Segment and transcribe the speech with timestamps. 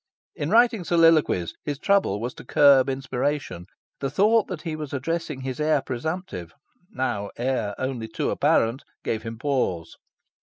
[0.35, 3.67] In writing soliloquies, his trouble was to curb inspiration.
[3.99, 6.55] The thought that he was addressing his heir presumptive
[6.89, 9.97] now heir only too apparent gave him pause.